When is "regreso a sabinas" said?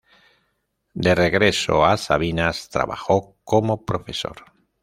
1.13-2.69